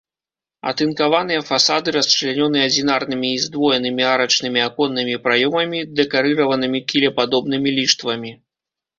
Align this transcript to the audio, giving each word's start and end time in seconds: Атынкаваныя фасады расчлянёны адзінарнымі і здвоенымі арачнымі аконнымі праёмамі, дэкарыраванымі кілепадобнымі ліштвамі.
Атынкаваныя 0.69 1.41
фасады 1.49 1.91
расчлянёны 1.95 2.59
адзінарнымі 2.69 3.29
і 3.33 3.41
здвоенымі 3.43 4.03
арачнымі 4.13 4.59
аконнымі 4.69 5.13
праёмамі, 5.27 5.79
дэкарыраванымі 5.99 6.79
кілепадобнымі 6.93 7.69
ліштвамі. 7.77 8.33